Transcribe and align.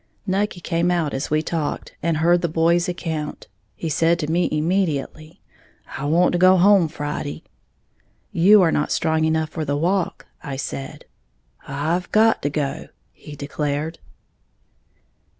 Nucky 0.25 0.59
came 0.61 0.89
out 0.89 1.13
as 1.13 1.29
we 1.29 1.43
talked, 1.43 1.93
and 2.01 2.17
heard 2.17 2.41
the 2.41 2.47
boy's 2.49 2.89
account. 2.89 3.47
He 3.75 3.87
said 3.87 4.17
to 4.17 4.31
me 4.31 4.49
immediately, 4.51 5.43
"I 5.95 6.05
want 6.05 6.31
to 6.31 6.39
go 6.39 6.57
home 6.57 6.87
Friday." 6.87 7.43
"You 8.31 8.63
are 8.63 8.71
not 8.71 8.91
strong 8.91 9.25
enough 9.25 9.51
for 9.51 9.63
the 9.63 9.77
walk," 9.77 10.25
I 10.41 10.55
said. 10.55 11.05
"I've 11.67 12.11
got 12.11 12.41
to 12.41 12.49
go," 12.49 12.87
he 13.11 13.35
declared. 13.35 13.99